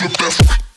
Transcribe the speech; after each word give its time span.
your 0.00 0.10
best. 0.10 0.38
Tá 0.46 0.67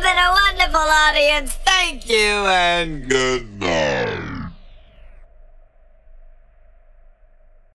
been 0.00 0.16
a 0.16 0.30
wonderful 0.32 0.80
audience. 0.80 1.52
Thank 1.64 2.08
you 2.08 2.46
and 2.46 3.08
good 3.08 3.60
night. 3.60 4.29